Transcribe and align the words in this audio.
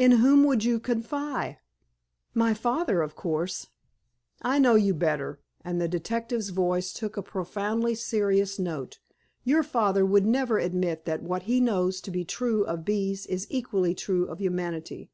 "In 0.00 0.10
whom 0.10 0.42
would 0.48 0.64
you 0.64 0.80
confide?" 0.80 1.58
"My 2.34 2.54
father, 2.54 3.02
of 3.02 3.14
course." 3.14 3.68
"I 4.42 4.58
know 4.58 4.74
you 4.74 4.92
better," 4.94 5.38
and 5.64 5.80
the 5.80 5.86
detective's 5.86 6.48
voice 6.48 6.92
took 6.92 7.16
on 7.16 7.22
a 7.22 7.30
profoundly 7.30 7.94
serious 7.94 8.58
note. 8.58 8.98
"Your 9.44 9.62
father 9.62 10.04
would 10.04 10.26
never 10.26 10.58
admit 10.58 11.04
that 11.04 11.22
what 11.22 11.44
he 11.44 11.60
knows 11.60 12.00
to 12.00 12.10
be 12.10 12.24
true 12.24 12.64
of 12.64 12.84
bees 12.84 13.26
is 13.26 13.46
equally 13.48 13.94
true 13.94 14.26
of 14.26 14.40
humanity. 14.40 15.08